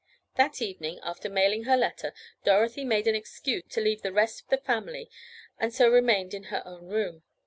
That 0.35 0.63
evening, 0.63 0.99
after 1.03 1.29
mailing 1.29 1.65
her 1.65 1.77
letter, 1.77 2.11
Dorothy 2.43 2.83
made 2.83 3.05
an 3.05 3.13
excuse 3.13 3.61
to 3.69 3.81
leave 3.81 4.01
the 4.01 4.11
rest 4.11 4.41
of 4.41 4.47
the 4.49 4.57
family 4.57 5.11
and 5.59 5.71
so 5.71 5.91
remained 5.91 6.33
in 6.33 6.45
her 6.45 6.63
own 6.65 6.87
room. 6.87 7.21